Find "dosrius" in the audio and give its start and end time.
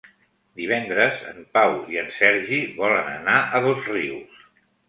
3.67-4.43